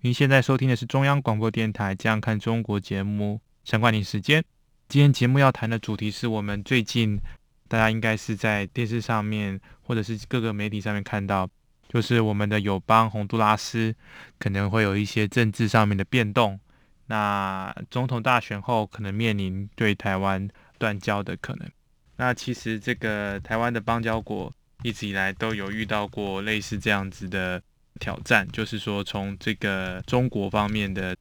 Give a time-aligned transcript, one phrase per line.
[0.00, 4.44] 您现在收听的是中央广播电台《这样看中国》节目，陈冠廷时间。
[4.88, 7.18] 今天节目要谈的主题是我们最近
[7.66, 11.50] 大家应该是在电视上面或者是各个媒体上面看到，
[11.88, 13.92] 就是我们的友邦洪都拉斯
[14.38, 16.60] 可能会有一些政治上面的变动。
[17.06, 21.68] 那总统大选后可能面临对台湾断交的可能。
[22.16, 24.52] 那其实这个台湾的邦交国。
[24.84, 27.60] 一直以来都有遇到过类似这样子的
[27.98, 31.16] 挑战，就是说从这个中国方面的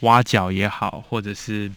[0.00, 1.70] 挖角也好，或者是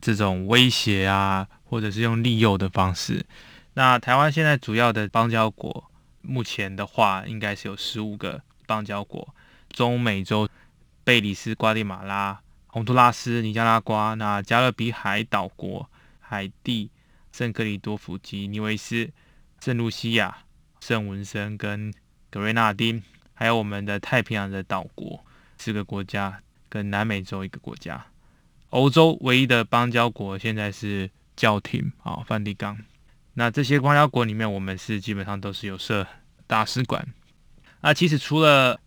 [0.00, 3.26] 这种威胁啊，或者是用利诱的方式。
[3.74, 5.90] 那台湾现在主要的邦交国，
[6.22, 9.34] 目前的话应该是有十五个邦交国：
[9.70, 10.48] 中美洲、
[11.04, 16.90] 贝里斯、瓜地马拉、洪都拉斯、尼加拉瓜、那加勒比海岛国、海地、
[17.32, 19.10] 圣克里多福及尼维斯、
[19.60, 20.38] 圣露西亚。
[20.80, 21.92] 圣文森跟
[22.30, 23.02] 格瑞纳丁，
[23.38, 25.24] 还有我们的太平洋的岛国
[25.58, 28.04] 四个国家，跟南美洲一个国家，
[28.70, 32.76] 欧洲唯一的邦交国现在是教廷啊，梵蒂冈。
[33.34, 36.04] 那这些邦交国里面，我们是基本上都是有设
[36.48, 37.06] 大使馆。
[37.82, 38.80] 那其实除了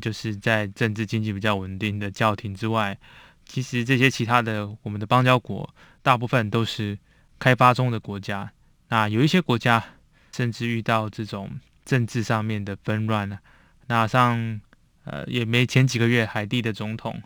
[0.00, 2.96] 就是在政治经济比较稳定的教廷之外，
[3.44, 5.68] 其实这些其他的我们的邦交国，
[6.02, 6.96] 大部分都是
[7.40, 8.52] 开发中的国家。
[8.88, 9.84] 那有一些国家。
[10.30, 13.40] 甚至遇到这种政治上面的纷乱呢，
[13.88, 14.60] 那像
[15.04, 17.20] 呃也没前几个月海地的总统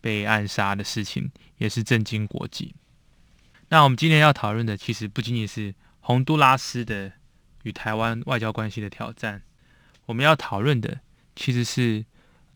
[0.00, 2.74] 被暗杀的事情，也是震惊国际。
[3.68, 7.12] 那我们今天要讨论的，其实不仅仅是洪都拉斯的
[7.62, 9.42] 与台湾外交关系的挑战，
[10.06, 11.00] 我们要讨论的
[11.34, 12.04] 其实是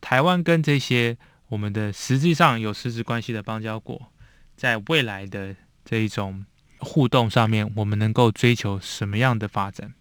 [0.01, 1.17] 台湾跟这些
[1.49, 4.13] 我们的实际上有实质关系的邦交国，
[4.57, 6.45] 在未来的这一种
[6.79, 9.95] 互动上面，我们能够追求什么样的发展？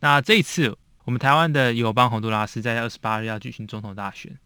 [0.00, 4.38] 那这一次，我们台湾的友邦洪都拉斯在二十八日要举行总统大选。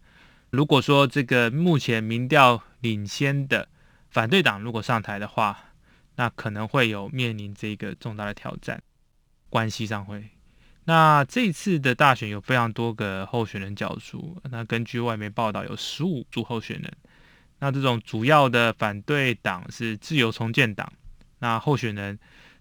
[0.49, 3.67] 如果说这个目前民调领先的
[4.09, 5.57] 反对党如果上台的话，
[6.15, 8.81] 那可能会有面临这个重大的挑战，
[9.49, 10.29] 关系上会。
[10.85, 16.91] 那这次的大选有非常多个候选人角逐，那根据外媒报道有十五组候选人。
[17.59, 20.91] 那这种主要的反对党是自由重建党，
[21.39, 22.17] 那候选人。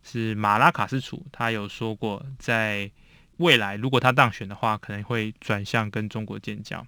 [0.09, 2.89] 是马拉卡斯楚，他有说过，在
[3.39, 6.87] 未来如果他当选的话，可能会转向跟中国建交。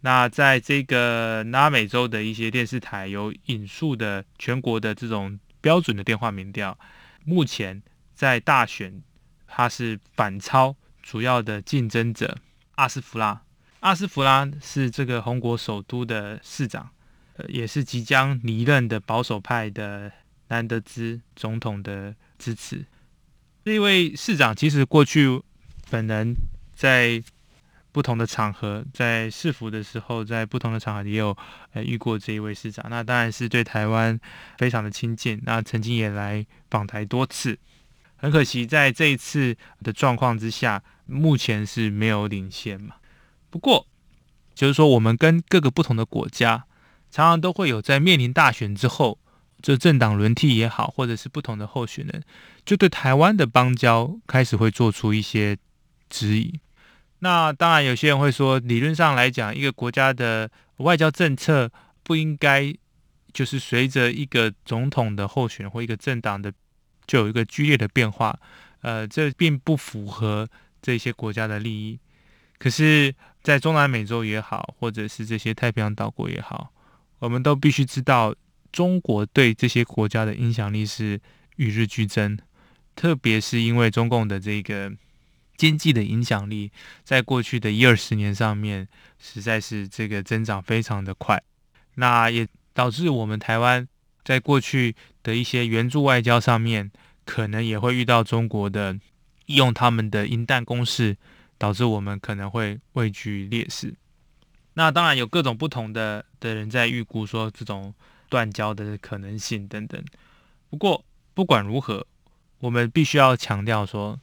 [0.00, 6.78] 那在这个拉美洲的一些电视台有引述的全国的这种标准的电话民调，
[7.24, 7.82] 目前
[8.14, 9.02] 在大选
[9.46, 12.38] 他是反超主要的竞争者
[12.76, 13.42] 阿斯福拉。
[13.80, 16.90] 阿斯福拉是这个红国首都的市长，
[17.36, 20.10] 呃，也是即将离任的保守派的
[20.48, 22.14] 兰德兹总统的。
[22.40, 22.86] 支持
[23.66, 25.42] 这位市长，其实过去
[25.90, 26.34] 本人
[26.74, 27.22] 在
[27.92, 31.36] 不同的场合，在市府的时候，在不同的场合也有
[31.72, 32.86] 呃遇过这一位市长。
[32.88, 34.18] 那当然是对台湾
[34.56, 37.58] 非常的亲近，那曾经也来访台多次。
[38.16, 42.94] 很可惜，在这一次的状况之下，目前是没有领先嘛。
[43.50, 43.86] 不过，
[44.54, 46.64] 就是说我们跟各个不同的国家，
[47.10, 49.18] 常常都会有在面临大选之后。
[49.62, 52.24] 这政党轮替也好，或者是不同的候选人，
[52.64, 55.54] 就对台湾的邦交开始会做出一些
[56.10, 56.60] 质疑。
[57.20, 61.70] 那当然，有些人会说，理论上来讲，一个国家的外交政策
[62.02, 62.74] 不应该
[63.32, 66.52] 就是随着一个总统的候选或一个政党的
[67.06, 68.38] 就有一个剧烈的变化。
[68.82, 70.48] 呃，这并不符合
[70.82, 71.98] 这些国家的利益。
[72.58, 76.72] 可是，在中南美洲也好，或者是这些太平洋岛国也好，
[77.20, 78.34] 我们都必须知道。
[78.72, 81.20] 中国对这些国家的影响力是
[81.56, 82.38] 与日俱增，
[82.94, 84.88] 特别是因为中共的这个
[85.60, 86.72] 经济的影响力，
[87.04, 91.42] 在过去的一二十年上面，实在是这个增长非常的快。
[91.96, 93.86] 那也导致我们台湾
[94.24, 96.90] 在过去的一些援助外交上面，
[97.26, 98.98] 可能也会遇到中国的
[99.46, 101.16] 用他们的银弹攻势，
[101.58, 103.94] 导致我们可能会位居劣势。
[104.74, 107.94] 那当然有各种不同的的人在预估说这种。
[108.30, 110.00] 断交的可能性等等。
[110.70, 111.04] 不过
[111.34, 112.06] 不管如何，
[112.60, 114.20] 我们必须要强调说，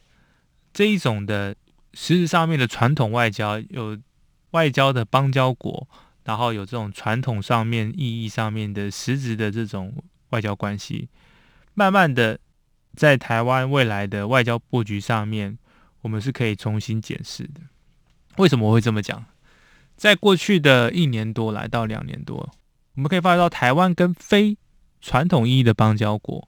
[0.77, 1.55] 这一种的
[1.95, 3.97] 实质上面的传统外交，有
[4.51, 5.87] 外交的邦交国，
[6.23, 9.91] 然后有这种传统上面意义上面的实质的这种
[10.29, 11.09] 外交关系，
[11.73, 12.39] 慢慢的
[12.95, 15.57] 在台湾未来的外交布局上面，
[16.01, 17.61] 我们是可以重新检视的。
[18.35, 19.25] 为什么我会这么讲？
[19.95, 22.53] 在过去的一年多来到两年多，
[22.93, 24.55] 我们可以发觉到台湾跟非
[25.01, 26.47] 传统意义的邦交国，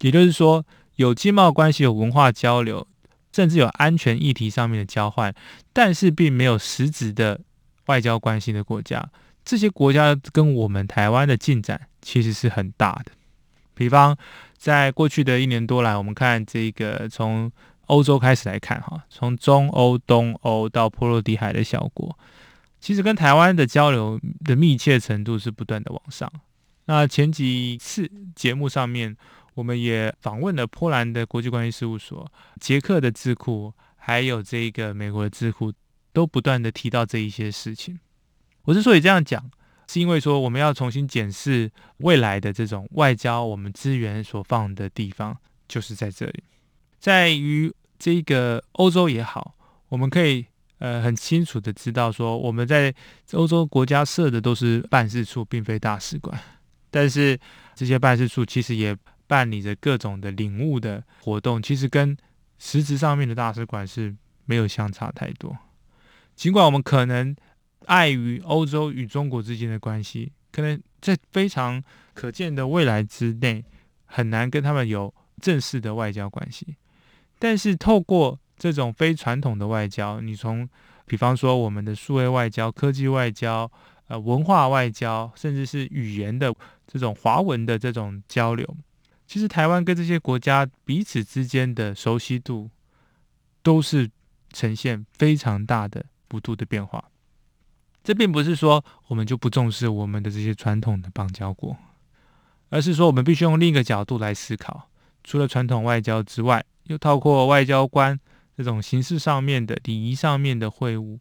[0.00, 0.66] 也就是说
[0.96, 2.86] 有经贸关系、有文化交流，
[3.32, 5.34] 甚至有安全议题上面的交换，
[5.72, 7.40] 但是并没有实质的。
[7.86, 9.10] 外交关系的国家，
[9.44, 13.10] 这些国家跟我们台湾的进展其实是很大的。
[13.74, 14.16] 比方，
[14.56, 17.50] 在过去的一年多来，我们看这个从
[17.86, 22.16] 欧洲开始来看，哈，从中欧、东欧到波罗的海的小国，
[22.80, 26.32] 其实跟台湾的交流的密切程度是不断的往上。
[26.84, 29.16] 那前几次节目上面，
[29.54, 35.72] 我们也访问了波兰的国际关系事务所、捷克的智库，还有这个美国的智库。
[36.14, 37.98] 都不断的提到这一些事情。
[38.64, 39.50] 我之所以这样讲，
[39.88, 45.34] 是因为说我们要重新检视未来的这种外交，我们资源所放的地方
[45.66, 46.44] 就是在这里，
[46.98, 49.54] 在于这个欧洲也好，
[49.88, 50.44] 我们可以
[50.80, 52.94] 呃很清楚的知道说，我们在
[53.32, 56.38] 欧洲国家设的都是办事处，并非大使馆，
[56.90, 57.40] 但是
[57.74, 58.94] 这些办事处其实也
[59.32, 62.14] 办理着各种的领悟的活动，其实跟
[62.58, 64.14] 实质上面的大使馆是
[64.44, 65.56] 没有相差太多。
[66.36, 67.34] 尽管我们可能
[67.86, 71.82] 碍于欧洲与中国之间的关系，可能在非常
[72.12, 73.64] 可见的未来之内
[74.04, 76.76] 很难跟他们有正式的外交关系，
[77.38, 80.68] 但是透过这种非传统的外交，你从
[81.06, 83.70] 比方说我们的数位外交、科技外交、
[84.08, 86.54] 呃文化外交，甚至是语言的
[86.86, 88.76] 这种华文的这种交流，
[89.32, 92.68] 其实台湾跟这些国家彼此之间的熟悉度
[93.62, 94.10] 都是
[94.52, 96.04] 呈现非常大的。
[96.28, 97.10] 幅度的变化，
[98.02, 101.76] 这并不是说我们就不重视我们的这些传统的邦交国，
[102.70, 104.88] 而是说我们必须用另一个角度来思考。
[105.22, 108.18] 除了传统外交之外，又透过外交官
[108.56, 111.18] 这种形式上面的礼仪上面的会晤、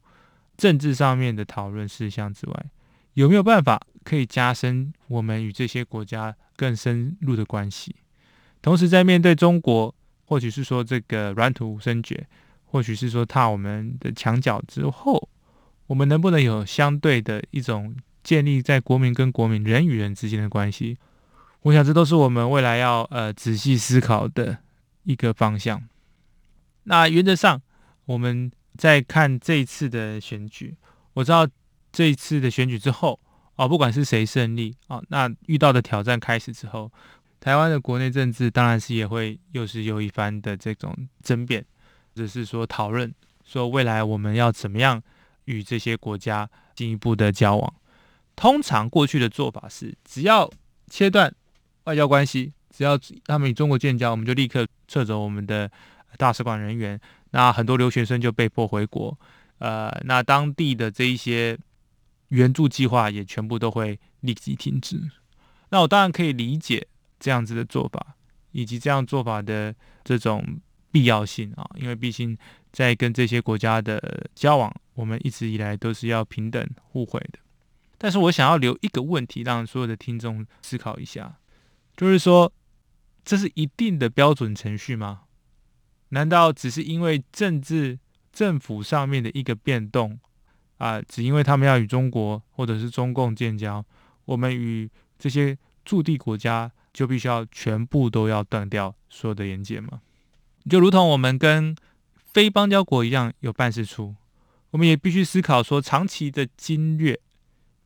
[0.56, 2.66] 政治上面的讨论事项之外，
[3.16, 7.98] 有没有办法可以加深我们与这些国家更深入的关系？
[8.62, 9.94] 同时，在面对中国，
[10.26, 12.28] 或许是说这个软土深掘。
[12.74, 15.28] 或许是说踏我们的墙角之后，
[15.88, 17.94] 我们能不能有相对的一种
[18.24, 20.98] 建立在国民跟国民、人与人之间的关系？
[21.64, 24.60] 我想这都是我们未来要呃仔细思考的
[25.04, 25.84] 一个方向。
[26.84, 27.62] 那原则上，
[28.06, 30.78] 我们在看这一次的选举，
[31.16, 31.46] 我知道
[31.92, 33.20] 这一次的选举之后
[33.58, 36.90] 啊，不管是谁胜利啊，那遇到的挑战开始之后，
[37.42, 41.66] 台湾的国内政治当然是也会又是有一番的这种争辩。
[42.14, 43.12] 只是说讨论，
[43.44, 45.02] 说未来我们要怎么样
[45.46, 47.74] 与这些国家进一步的交往。
[48.36, 50.50] 通常过去的做法是，只要
[50.88, 51.34] 切断
[51.86, 55.72] 外交关系，只要他们与中国建交，我们就立刻撤走我们的
[56.18, 57.00] 大使馆人员。
[57.32, 59.18] 那很多留学生就被迫回国，
[59.58, 61.58] 呃，那当地的这一些
[62.28, 65.02] 援助计划也全部都会立即停止。
[65.70, 66.86] 那我当然可以理解
[67.22, 68.18] 这样子的做法，
[68.52, 69.74] 以及这样做法的
[70.04, 70.60] 这种。
[70.94, 72.38] 必要性啊，因为毕竟
[72.74, 77.40] 在跟这些国家的交往，我们一直以来都是要平等互惠的。
[77.98, 81.38] 但是我想要留一个问题，让所有的听众思考一下，
[81.96, 82.52] 就是说，
[83.24, 85.22] 这是一定的标准程序吗？
[86.10, 87.98] 难道只是因为政治
[88.34, 90.20] 政府上面的一个变动
[90.78, 93.86] 啊，只因为他们要与中国或者是中共建交，
[94.26, 100.02] 我们与这些驻地国家就必须要全部都要断掉所有的连接吗？
[100.70, 101.76] 就如同我们跟
[102.16, 104.16] 非邦交国一样有办事处，
[104.72, 107.20] 我们也必须思考说，长期的经略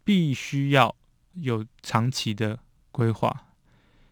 [0.04, 0.96] 必须要
[1.34, 2.60] 有长期的
[2.92, 3.46] 规划。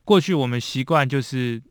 [0.03, 1.61] 过去我们习惯就是，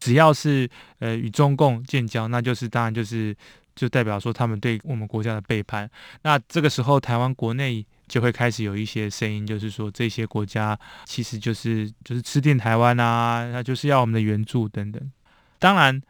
[0.00, 3.36] 只要是呃与中共建交，那就是当然就是
[3.74, 5.90] 就代表说他们对我们国家的背叛。
[6.22, 15.12] 那这个时候，台湾国内就会开始有一些声音，就是说这些国家其实就是就是吃定台湾啊，那就是要我们的援助等等。
[15.58, 16.02] 当然。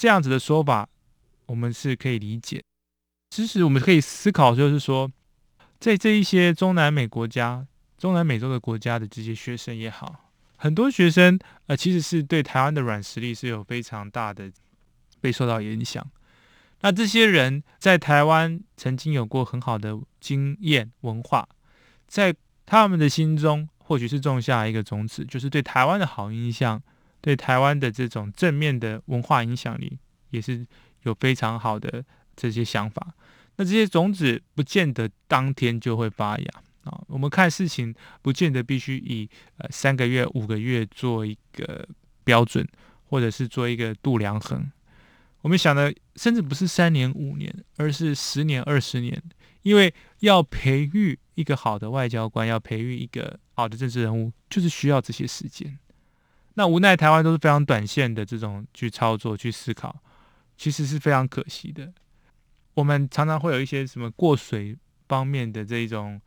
[0.00, 0.88] 这样子的说法，
[1.44, 2.62] 我们是可以理解。
[3.28, 5.12] 其实我们可以思考，就是说，
[5.78, 7.66] 在这一些中南美国家、
[7.98, 14.50] 中南美洲的国家的这些学生也好，很多学生呃，其实是对台湾的软实力是有非常大的
[15.20, 16.02] 被受到影响。
[16.80, 21.48] 那这些人在台湾曾经有过很好的经验文化，
[22.06, 22.34] 在
[22.66, 26.82] 他们的心中，或许是种下一个种子，就是对台湾的好印象。
[27.22, 29.98] 对台湾的这种正面的文化影响力，
[30.30, 30.66] 也是
[31.02, 32.02] 有非常好的
[32.34, 33.12] 这些想法。
[33.56, 36.46] 那这些种子不见得当天就会发芽
[36.84, 36.98] 啊。
[37.08, 41.86] 我们看事情不见得必须以呃三个月、五个月做一个
[42.24, 42.66] 标准，
[43.04, 44.72] 或者是做一个度量衡。
[45.42, 49.22] 我们想的甚至不是三年、五年，而是十年、二十年。
[49.62, 55.78] 因为要培育一个好的外交官，要培育一个好的政治人物，就是需要这些时间。
[56.54, 59.94] 那无奈台湾都是非常短线的这种去操作、去思考，
[60.56, 61.92] 其实是非常可惜的。
[62.72, 64.74] 我们常常会有一些什么过水
[65.08, 66.18] 方面的这一种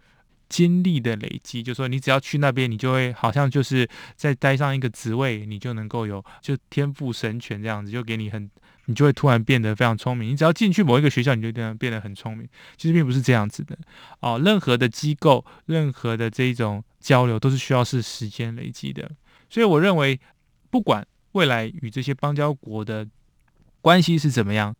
[0.47, 8.47] 经历的累积，就说你只要去那边，你就会好像就是在待上一个职位，你就能够有就天赋神权这样子，就给你很。
[8.85, 10.31] 你就会突然变得非常聪明。
[10.31, 12.47] 你只要进去某一个学校，你就变得变得很聪明。
[12.75, 13.77] 其实并不是这样子的
[14.19, 14.41] 哦。
[14.43, 19.09] 任何的机构，任何的这一种交流，都是需要是时间累积的。
[19.49, 20.19] 所以我认为，
[20.69, 23.07] 不管未来与这些邦交国的
[23.81, 24.75] 关系是怎么样，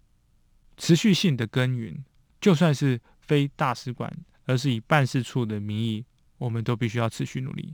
[0.75, 2.03] 持续性的耕耘，
[2.41, 4.11] 就算是非大使馆，
[4.45, 6.03] 而是以办事处的名义，
[6.39, 7.73] 我们都必须要持续努力。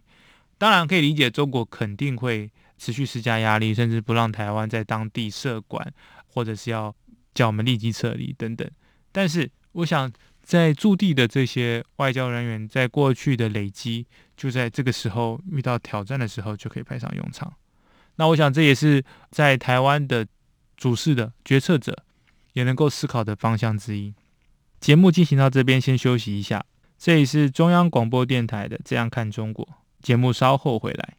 [0.57, 5.93] 当然可以理解，中国肯定会持续施加压力，甚至不让台湾在当地设馆。
[6.31, 6.95] 或者是要
[7.33, 8.69] 叫我们立即撤离等等，
[9.12, 14.05] 但是我想在驻地的这些外交人员，在过去的累积，
[14.36, 17.53] 就在这个时候遇到挑战的时候就可以派上用场。
[18.15, 20.25] 那我想这也是在台湾的
[20.75, 22.03] 主事的决策者
[22.53, 24.13] 也能够思考的方向之一。
[24.79, 26.65] 节目进行到这边，先休息一下。
[26.98, 29.65] 这里是中央广播电台的《这样看中国》
[30.01, 31.18] 节目，稍后回来。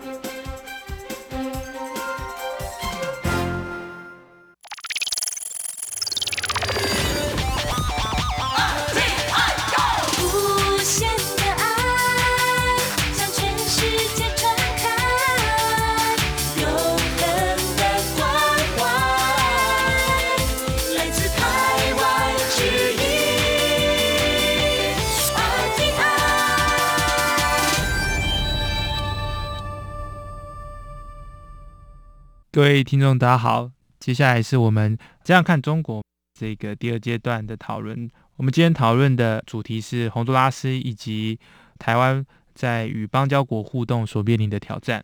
[32.61, 33.71] 各位听众，大家好。
[33.99, 35.99] 接下来是我们这样看中国
[36.39, 38.07] 这个第二阶段的讨论。
[38.35, 41.39] 我们今天讨论的主题是洪都拉斯以及
[41.79, 45.03] 台湾在与邦交国互动所面临的挑战。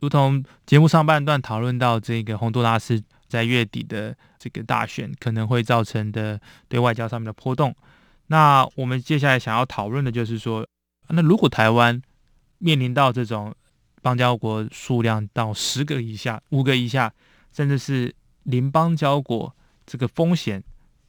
[0.00, 6.38] 如同节目上半段讨论到这个洪都拉斯在月底的这个大选可能会造成的
[6.68, 7.74] 对外交上面的波动，
[8.26, 10.66] 那我们接下来想要讨论的就是说，
[11.08, 11.98] 那如果台湾
[12.58, 13.54] 面临到这种
[14.02, 17.12] 邦交国数量到十个以下、五个以下，
[17.52, 18.14] 甚至是
[18.44, 19.54] 零邦交国，
[19.84, 20.62] 这个风险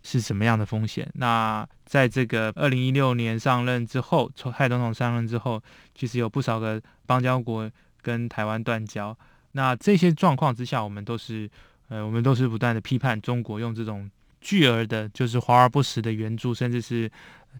[0.03, 1.10] 是什么样的风险？
[1.13, 5.62] 那在这个二零一六年上任之后，从蔡总统上任之后，
[5.95, 7.69] 其实有不少个邦交国
[8.01, 9.17] 跟台湾断交。
[9.53, 11.50] 那这些状况之下，我们都是
[11.88, 14.10] 呃，我们都是不断的批判中国用这种
[14.41, 17.10] 巨额的，就是华而不实的援助，甚至是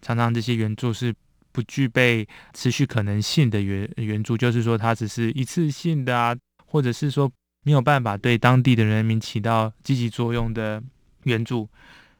[0.02, 1.14] 常常这些援助是。
[1.52, 6.34] 不具备持续可能性的援援助，就是说它只是一次性的啊，
[6.66, 7.30] 或者是说
[7.62, 10.82] 没有办法对当地的人民起到积极作用的
[11.24, 11.68] 援助。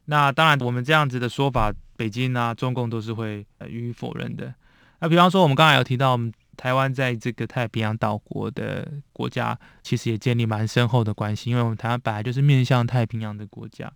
[0.05, 4.53] 那当然，我们这样子的说法，北京啊、中共都是会予以否认的。
[4.99, 13.91] 那比方说，我们刚才有提到，我们台湾在这个太平洋岛国的国家，其实也建立蛮深厚的关系，因为我们台湾本来就是面向太平洋的国家。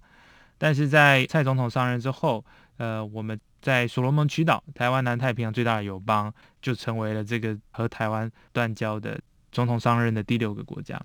[0.59, 2.45] 但是在蔡总统上任之后，
[2.78, 6.32] 呃，我们在所罗门群岛，台湾南太平洋最大的友邦，
[6.62, 9.20] 就成为了这个和台湾断交的
[9.50, 10.96] 总统上任的第六个国家。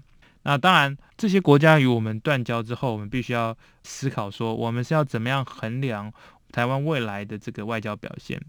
[0.43, 6.13] 那当然，这些国家与我们断交之后，我们必须要思考说，我们是要怎么样衡量
[6.51, 8.39] 台湾未来的这个外交表现，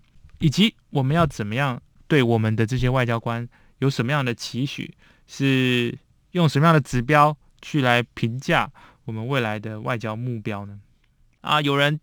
[0.40, 4.92] 以及我们要怎么样对我们的这些外交官有什么样的期许，
[5.26, 5.98] 是
[6.32, 8.70] 用什么样的指标去来评价
[9.06, 10.78] 我们未来的外交目标呢？
[11.40, 11.98] 啊，有人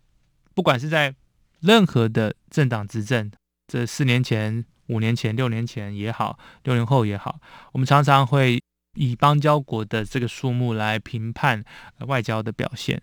[0.56, 1.14] 不管是在
[1.60, 3.30] 任何的政党执政，
[3.66, 7.40] 这四年前、五年前、六年前也好，六年后也好，
[7.72, 8.60] 我们常常会。
[8.96, 11.62] 以邦交国的这个数目来评判
[12.08, 13.00] 外交的表现。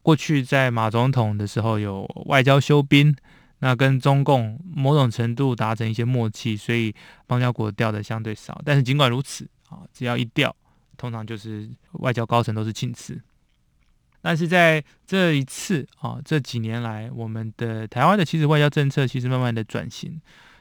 [0.00, 3.14] 过去在马总统的时候有外交休兵，
[3.58, 6.94] 那跟中共某种程度达成一些默契，所以
[7.26, 8.62] 邦交国掉的相对少。
[8.64, 10.54] 但是尽管如此啊，只要一掉，
[10.96, 13.20] 通常就是外交高层都是请辞。
[14.20, 20.20] 但是在这一次啊，这几年来，我们的台湾的其实外交政策其实慢慢的转型，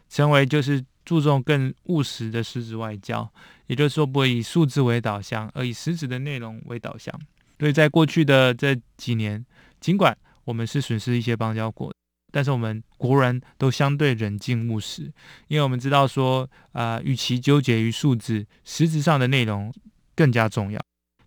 [0.10, 0.84] 成为就是。
[1.08, 3.32] 注重更务实的实质外交，
[3.68, 7.18] 也就是说，不会以数字为导向，而以实质的内容为导向。
[7.58, 9.46] 所以在过去的这几年，
[9.80, 11.94] 尽管我们是损失一些邦交国，
[12.30, 15.10] 但是我们国人都相对冷静务实，
[15.48, 19.74] 因为我们知道说，啊、与其纠结于数字，实质上的内容
[20.14, 20.82] 更加重要。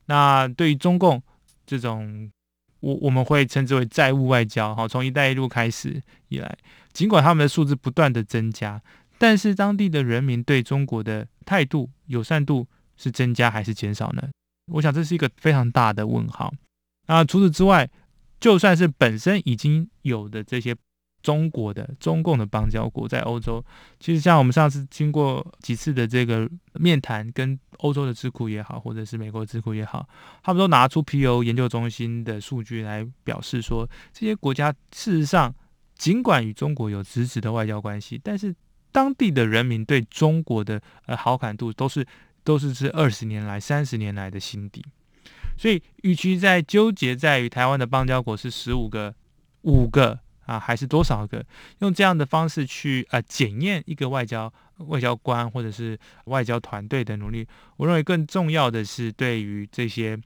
[0.05, 1.23] 那对于中共
[1.71, 2.29] 这种，
[2.81, 6.59] 我我们会称之为债务外交，哈，从“一带一路”开始以来，
[6.93, 8.83] 尽管他们的数字不断的增加。
[9.19, 14.29] 但是当地的人民对中国的态度友善度是增加还是减少呢？
[14.73, 16.53] 我想这是一个非常大的问号。
[17.07, 17.89] 那除此之外，
[18.41, 20.75] 就算是本身已经有的这些
[21.23, 23.65] 中国的中共的邦交国在欧洲，
[23.99, 30.09] 其实像我们上次经过几次的这个面谈，跟欧洲的智库也好，或者是美国智库也好，
[30.43, 35.55] 他们都拿出 P O 研究中心的数据来表示说，这些国家事实上
[35.97, 38.55] 尽管与中国有直直的外交关系，但是
[38.93, 42.07] 当地的人民对中国的呃好感度都是
[42.43, 44.83] 都是这二十年来、三十年来的新低，
[45.57, 49.15] 所以与其在纠结在于台湾的邦交国是十五个、
[49.63, 50.19] 五个
[50.51, 51.47] 啊，还是多少个，
[51.79, 54.53] 用这样的方式去啊检验一个外交
[54.89, 60.19] 外交官或者是外交团队的努力，我认为更重要的是对于这些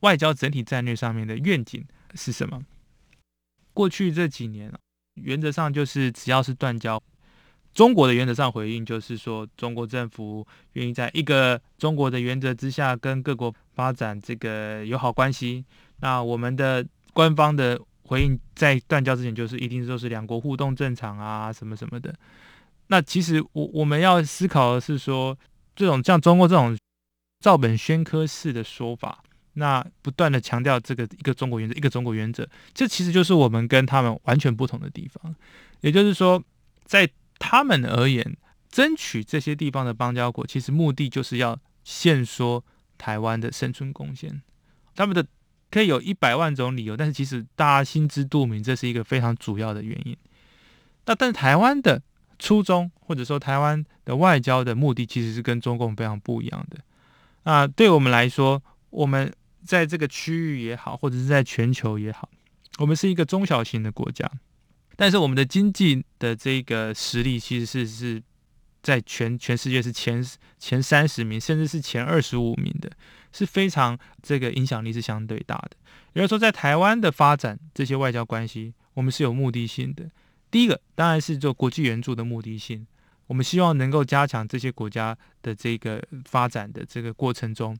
[0.00, 1.84] 外交整体战略上面的愿景
[2.16, 2.60] 是什么？
[3.72, 4.72] 过去这几年，
[5.14, 7.00] 原则上就是只要是断交。
[7.72, 15.64] 中国的原则上回应就是说，中国政府愿意在一个中国的原则之下跟各国发展这个友好关系。
[16.00, 17.80] 那我们的官方的
[18.10, 22.12] 回应在断交之前就是一定都是两国互动正常啊，什么什么的。
[22.88, 25.38] 那其实我我们要思考的是说，
[25.76, 26.76] 这种像中国这种
[27.38, 35.32] 照本宣科式的说法，那不断的强调这个一个中国原则，一个中国原则，这其实就是我们跟他们完全不同的地方。
[35.82, 36.42] 也就是说，
[36.84, 38.36] 在他们而言，
[38.68, 42.64] 争取这些地方的邦交国，其实目的就是要限缩
[42.98, 44.42] 台湾的生存贡献。
[44.96, 45.24] 他们的
[45.70, 50.16] 可以有一百万种理由，但是其实大家心知肚明，这是一个非常主要的原因。
[51.06, 52.02] 那但是台湾的
[52.38, 56.78] 初衷，或者说台湾的外交的目的，其实是跟中共非常不一样的。
[57.44, 59.32] 啊，对我们来说，我们
[59.64, 62.28] 在这个区域也好，或者是在全球也好，
[62.78, 64.30] 我们是一个中小型的国家。
[64.96, 68.22] 但是我们的经济的这个实力其实是是
[68.82, 70.22] 在全全世界是前
[70.58, 72.90] 前三十名，甚至是前二十五名的，
[73.32, 75.70] 是非常这个影响力是相对大的。
[76.12, 80.10] 也就是说，在台湾的发展这些外交关系，我们是有目的性的。
[80.50, 82.86] 第一个当然是做国际援助的目的性，
[83.26, 87.76] 我们希望能够加强这些国家的这个发展的这个过程中，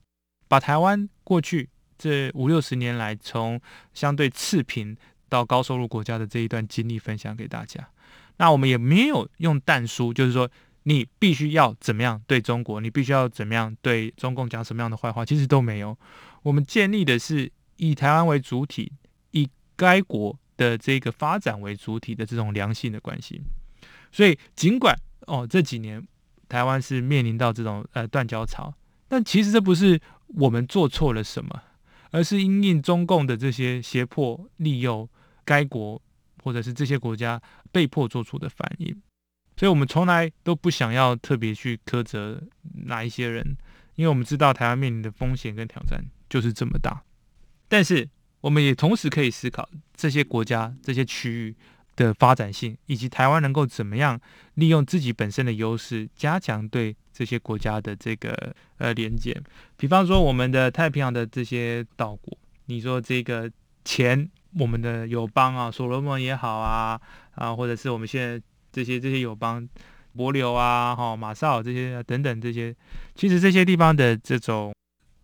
[0.47, 3.59] 把台湾过去这五六十年来从
[3.93, 4.97] 相对次贫。
[5.31, 7.87] 到高收入国家的这一段经历分享给大家。
[8.35, 10.51] 那我们也没有用淡书，就是说
[10.83, 15.97] 你必须要怎么样对中国，你必须要怎么样对中共讲什么样的坏话，其实都没有。
[16.43, 18.91] 我们建立的是以台湾为主体，
[19.31, 23.41] 以该国的这个发展为主体的这种良性的关系。
[24.11, 24.95] 所以尽管
[25.27, 26.05] 哦这几年
[26.49, 28.73] 台湾是面临到这种呃断交潮，
[29.07, 31.61] 但其实这不是我们做错了什么，
[32.11, 35.09] 而是因应中共的这些胁迫利诱。
[35.43, 35.99] 该国
[36.43, 37.41] 或者是这些国家
[37.71, 38.95] 被迫做出的反应，
[39.61, 42.41] 所以我们从来都不想要特别去苛责
[42.87, 43.45] 哪一些人，
[43.93, 47.03] 因为我们知道台湾面临的风险跟挑战就是这么大。
[47.67, 51.55] 但是我们也同时可以思考这些国家、这些区域
[51.95, 54.19] 的发展性，以及台湾能够怎么样
[54.55, 59.39] 利用自己本身的优势，加强对这些国家的这个呃连接。
[59.77, 63.51] 比方说，我们的太平洋的这些岛国，你说这个
[63.85, 64.27] 钱。
[64.59, 66.99] 我们的友邦啊，所罗门也好啊，
[67.35, 69.67] 啊，或者是我们现在这些这些友邦，
[70.15, 72.75] 帛琉啊，哈、哦，马绍这些啊等等这些，
[73.15, 74.73] 其实这些地方的这种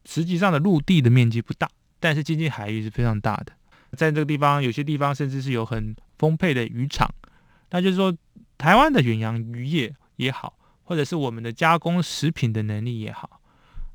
[0.05, 3.53] 实际上的陆地的面积不大，但是经济海域是非常大的。
[3.93, 7.10] 在这个地方，有些地方甚至是有很丰沛的渔场。
[7.69, 8.15] 那就是说，
[8.57, 13.41] 台湾的远洋渔业也好，或者是我们的加工食品的能力也好，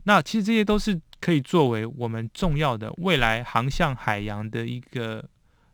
[0.04, 5.26] 那其实这些都是可以作为我们重要的未来航向海洋的一个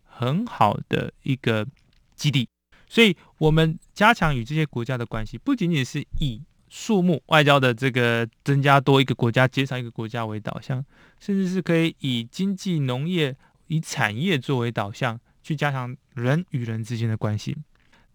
[0.04, 1.66] 很好的一个
[2.14, 2.48] 基地。
[2.88, 10.84] 所以，我们加强与这些国家的关系，不仅仅是以数目外交的这个增加多一个国家、减少一个国家为导向，
[11.20, 17.56] 甚至是可以以经济、农业、以产业作为导向，去加强人与人之间的关系。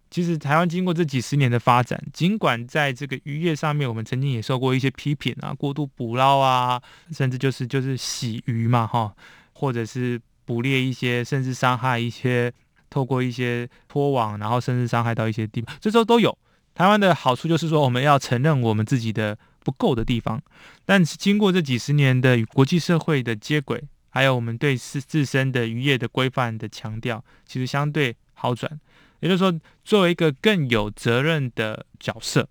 [0.10, 6.82] 其实，台湾经过这几十年的发展，尽管在这个渔业上面，我们曾经也受过一些批评啊，过度捕捞啊，
[7.12, 9.16] 甚至就是就是洗鱼嘛，哈，
[9.54, 12.54] 或者是捕猎一些，甚至伤害一些。
[12.94, 16.38] 透过一些拖网，然后甚至伤害到一些地方，这时候都有。
[16.76, 20.40] 台湾的好处就是说，我们要承认我们自己的不够的地方，
[20.86, 28.80] 但是经过这几十年的与国际社会的接轨，还有我们对自自身的渔业的规范的强调，其实相对好转。
[29.22, 32.48] 也就是说，作为一个更有责任的角色，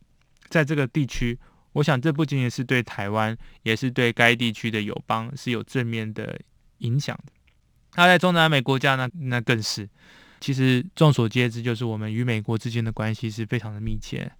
[0.48, 1.38] 在这个地区，
[1.74, 6.40] 我想这不仅仅是对台湾，也是对该地区的友邦是有正面的
[6.78, 7.32] 影响的。
[7.94, 9.88] 那在中南美国家呢，那更是。
[10.42, 14.32] 其实众所皆知，就是我们与美国之间的关系是非常的密切。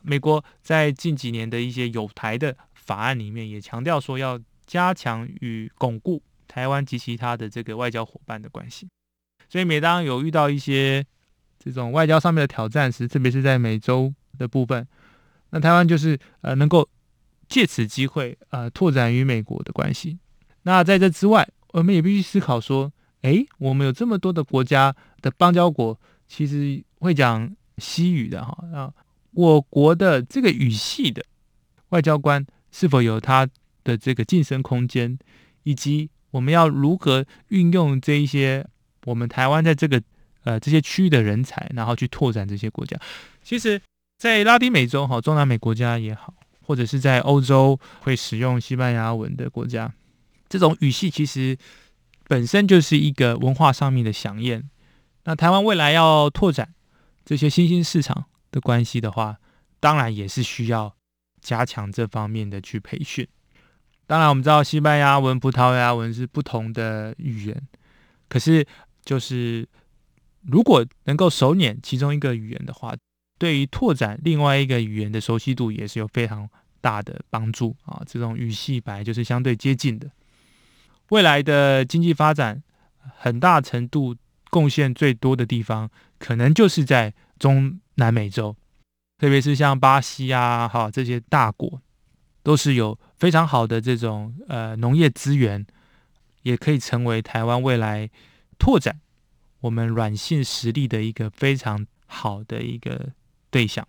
[0.00, 8.88] 美国在近几年的一些有台的法案里面，也强调说要加强与巩固台湾及其他的这个外交伙伴的关系。
[9.50, 11.04] 所以，每当有遇到一些
[11.58, 14.88] 这种外交上面的挑战时，特别是在美洲的部分，
[15.50, 16.88] 那台湾就是呃能够
[17.46, 20.18] 借此机会呃拓展与美国的关系。
[20.62, 22.90] 那在这之外，我们也必须思考说。
[23.22, 28.92] 诶，我们有这么多的国家的邦交国，其实会讲西语的哈啊，
[29.30, 31.24] 我国的这个语系的
[31.90, 33.48] 外交官是否有他
[33.84, 35.16] 的这个晋升空间，
[35.62, 38.66] 以及我们要如何运用这一些
[39.04, 40.02] 我们台湾在这个
[40.42, 42.98] 呃这些区域的人才，然后去拓展这些国家。
[43.44, 43.80] 其实，
[44.18, 49.94] 在拉丁美洲哈，中南美国家也好，或者是在欧洲会使用西班牙文的国家，
[50.48, 51.56] 这种语系其实。
[52.32, 54.70] 本身就是一个文化上面的饗宴。
[55.24, 56.72] 那台湾未来要拓展
[57.26, 59.36] 这些新兴市场的关系的话，
[59.80, 60.96] 当然也是需要
[61.42, 63.28] 加强这方面的去培训。
[64.06, 67.68] 当然，我们知道西班牙文、葡萄牙文是不同的语言，
[68.30, 68.66] 可是
[69.04, 69.68] 就是
[70.40, 72.96] 如果能够熟稔其中一个语言的话，
[73.38, 76.48] 对于拓展另外一个语言的熟悉度也是有非常
[76.80, 78.00] 大的帮助啊。
[78.06, 80.10] 这种语系本来就是相对接近的。
[81.12, 82.62] 未来的经济发展，
[83.18, 84.16] 很大程度
[84.48, 88.56] 贡献最多的地方，可能就是在中南美洲，
[89.18, 91.82] 特别是像巴西啊，哈这些大国，
[92.42, 95.66] 都是有非常好的这种呃农业资源，
[96.44, 98.08] 也可以成为台湾未来
[98.58, 98.98] 拓展
[99.60, 103.10] 我们软性实力的一个非常好的一个
[103.50, 103.86] 对象。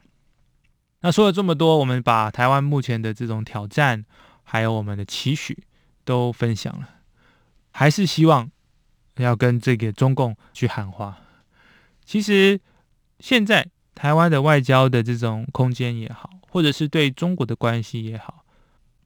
[0.99, 4.03] 那说了这么多，我们把台湾目前的这种挑战，
[4.43, 5.63] 还有我们的期许，
[6.03, 6.89] 都分享了。
[7.73, 8.49] 还是希望
[9.17, 11.19] 要跟这个中共去喊话。
[12.05, 12.62] 其实
[13.19, 18.45] 现在台湾的外交的这种空间也好，或者是对中国的关系也好，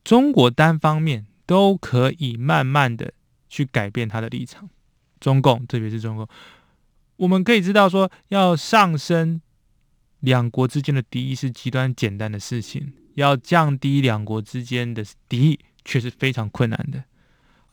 [0.04, 3.14] 中国单方面都可以慢慢的
[3.50, 4.70] 去改变他的立场。
[5.20, 6.28] 中共，特别是中共，
[7.16, 9.42] 我们可以知道说，要上升
[10.20, 17.04] 两国之间的敌意是极端简单的事情，要降低两国之间的敌意却是非常困难的。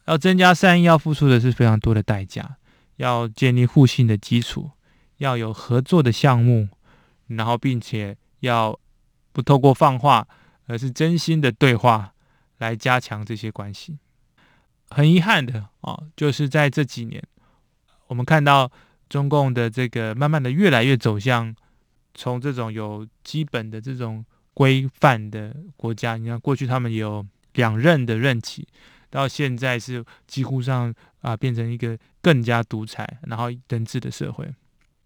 [0.07, 2.57] 要增加善意，要付出的是非常多的代价。
[2.97, 4.71] 要建立互信的基础，
[5.17, 6.69] 要有合作的项目，
[7.27, 8.79] 然后并且要
[9.33, 10.29] 不透过放话，
[10.69, 12.15] 而是真心的对话
[12.59, 13.99] 来加强这些关系。
[14.91, 17.21] 很遗憾的啊，就是在这几年，
[18.07, 18.71] 我们看到
[19.09, 21.53] 中共的这个慢慢的越来越走向
[22.15, 28.69] 从这种有基本的这种规范的国家，你看过去他们有两任的任期。
[29.15, 34.53] 到现在是几乎上啊，变成一个更加独裁，然后人治的社会，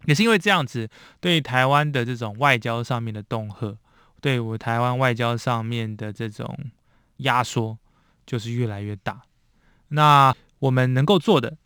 [0.07, 0.88] 也是因为这样子，
[1.21, 3.77] 对台湾的这种外交上面的恫吓，
[4.23, 6.59] 对我台湾外交上面的这种
[7.18, 7.77] 压缩，
[8.25, 9.21] 就是越来越大。
[9.88, 11.59] 那我们能够做的，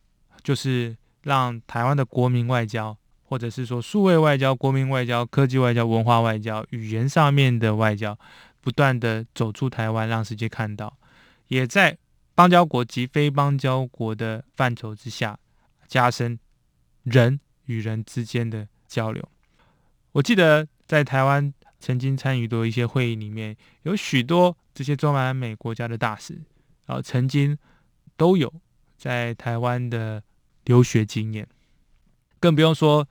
[0.43, 8.19] 就是让台湾的国民外交，或者是说数位外交、国民外交、科技外交、文化外交、语言上面的外交，
[8.61, 10.99] 不断的走出台湾，让世界看到，
[11.47, 11.97] 也在。
[12.43, 15.39] 邦交国及非邦交国的范畴之下，
[15.87, 16.41] 加深
[17.05, 19.29] 人与人之间的交流。
[20.11, 26.41] 我记得在台湾曾经参与过一些会议里面，有许多这些中南美国家的大使
[26.87, 27.57] 啊，曾经
[28.17, 28.53] 都有
[28.99, 30.25] 在台湾的
[30.65, 31.47] 留学经验，
[32.41, 33.07] 更不用说，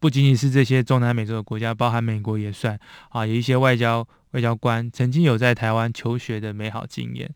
[0.00, 2.76] 不仅仅是这些中南美洲的国家，包含美国也算
[3.10, 7.32] 啊，有一些外交外交官曾经有在台湾求学的美好经验。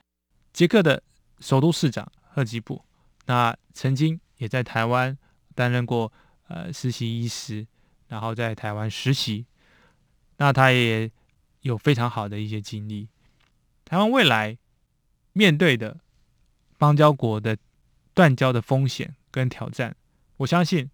[0.52, 1.04] 捷克的
[1.40, 2.84] 首都市长赫吉布，
[3.26, 5.16] 那曾经也在台湾
[5.54, 6.12] 担任过
[6.48, 7.66] 呃实习医师，
[8.08, 9.46] 然后在台湾实习，
[10.36, 11.10] 那他也
[11.62, 13.08] 有非常好的一些经历。
[13.84, 14.58] 台湾未来
[15.32, 15.98] 面对的
[16.76, 17.56] 邦交国的
[18.14, 19.96] 断交的风险跟挑战，
[20.38, 20.90] 我相信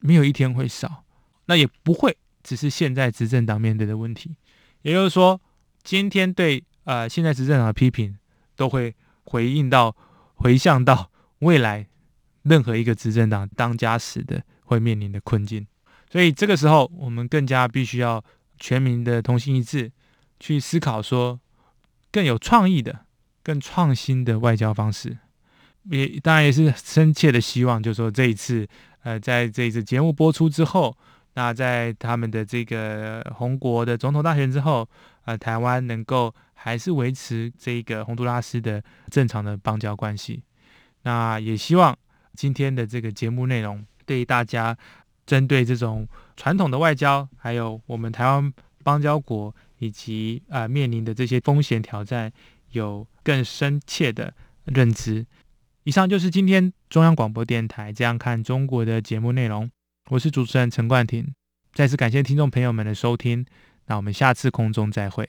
[0.00, 1.04] 没有一天会少，
[1.46, 4.36] 那也不会只是现在执政党面对的问题。
[4.82, 5.40] 也就是说，
[5.82, 8.16] 今天对呃现在执政党的批评，
[8.54, 8.94] 都会
[9.28, 9.94] 回应到、
[10.34, 11.10] 回向到
[11.40, 11.86] 未来
[12.42, 15.66] 任何一个执政党当家时的会面临的困境。
[16.10, 18.24] 所以这个时候，我们更加必须要
[18.58, 19.92] 全民的同心一致，
[20.40, 21.38] 去思考说。
[22.10, 23.00] 更有创意的、
[23.42, 25.18] 更创新的外交方式，
[25.90, 28.66] 也当然也是深切的希望，就是说这一次，
[29.02, 30.96] 呃，在这一次节目播出之后，
[31.34, 34.88] 那在他们的这个红国的总统大选之后，
[35.28, 40.42] 呃，台湾能够还是维持这个洪都拉斯的正常的邦交关系。
[41.02, 41.94] 那也希望
[42.34, 44.76] 今天的这个节目内容，对大家
[45.26, 49.54] 针对这种传统的外交，还有我们台湾邦交国。
[49.80, 52.32] 以及、呃，面临的这些风险挑战，
[52.72, 55.24] 有更深切的认知。
[55.84, 59.70] 以上就是今天中央广播电台《这样看中国》的节目内容。
[60.10, 61.32] 我是主持人陈冠廷，
[61.74, 63.46] 再次感谢听众朋友们的收听。
[63.88, 65.28] 那我们下次空中再会。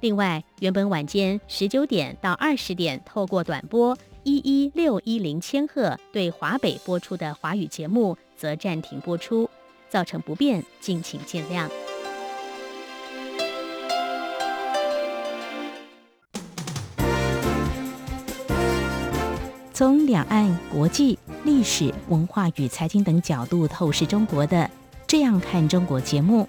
[0.00, 9.50] 另外，原本晚间十九点到二十点透过短波一一六一零千赫对华北播出的华语节目，则暂停播出，
[9.88, 11.68] 造成不便，敬请见谅。
[19.72, 24.56] 从两岸、国际、历史、文化与财经等角度透视中国的
[25.06, 26.48] 《这样看中国》节目，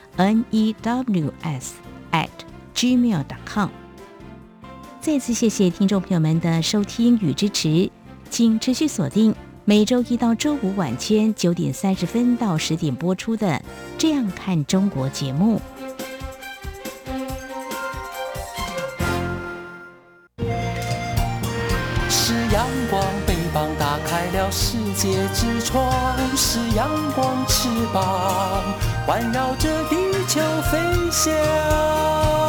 [0.17, 1.73] n e w s
[2.11, 2.29] at
[2.75, 3.69] gmail dot com。
[4.99, 7.89] 再次谢谢听众朋友们的收听与支持，
[8.29, 9.33] 请持续锁定
[9.65, 13.47] 每周一到周五晚间九点三十分到十点播出的
[13.97, 15.59] 《这样看中国》节目。
[22.09, 25.91] 是阳光，北方打开了世界之窗
[26.35, 28.63] 是阳光翅膀，
[29.05, 29.95] 环绕着地
[30.27, 30.77] 球飞
[31.11, 32.40] 翔。